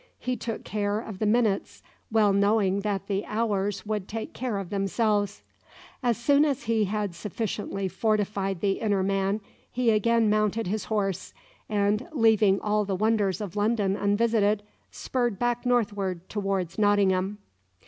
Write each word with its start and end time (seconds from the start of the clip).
He 0.17 0.35
took 0.35 0.63
care 0.63 0.99
of 0.99 1.19
the 1.19 1.27
minutes, 1.27 1.83
well 2.11 2.33
knowing 2.33 2.79
that 2.79 3.05
the 3.05 3.23
hours 3.27 3.85
would 3.85 4.07
take 4.07 4.33
care 4.33 4.57
of 4.57 4.71
themselves. 4.71 5.43
As 6.01 6.17
soon 6.17 6.43
as 6.43 6.63
he 6.63 6.85
had 6.85 7.13
sufficiently 7.13 7.87
fortified 7.87 8.61
the 8.61 8.79
inner 8.81 9.03
man, 9.03 9.41
he 9.69 9.91
again 9.91 10.27
mounted 10.27 10.65
his 10.65 10.85
horse, 10.85 11.35
and 11.69 12.07
leaving 12.13 12.59
all 12.61 12.83
the 12.83 12.95
wonders 12.95 13.41
of 13.41 13.55
London 13.55 13.95
unvisited, 13.95 14.63
spurred 14.89 15.37
back 15.37 15.67
northward 15.67 16.27
towards 16.29 16.79
Nottingham. 16.79 17.37